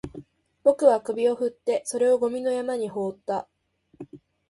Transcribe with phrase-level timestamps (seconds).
[0.63, 3.47] 僕は首を振って、それをゴミの山に放った